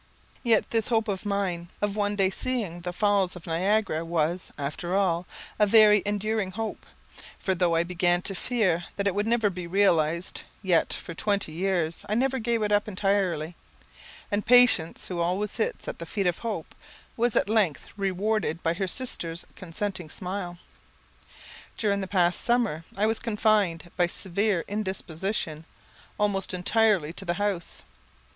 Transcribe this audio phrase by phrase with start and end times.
[0.41, 4.95] Yet this hope of mine, of one day seeing the Falls of Niagara, was, after
[4.95, 5.27] all,
[5.59, 6.87] a very enduring hope;
[7.37, 11.51] for though I began to fear that it never would be realized, yet, for twenty
[11.51, 13.55] years, I never gave it up entirely;
[14.31, 16.73] and Patience, who always sits at the feet of Hope,
[17.15, 20.57] was at length rewarded by her sister's consenting smile.
[21.77, 25.65] During the past summer I was confined, by severe indisposition,
[26.17, 27.83] almost entirely to the house.